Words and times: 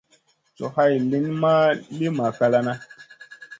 Coh 0.55 0.73
hay 0.77 0.93
lìyn 1.09 1.25
ma 1.41 1.53
li 1.97 2.07
makalana. 2.17 2.73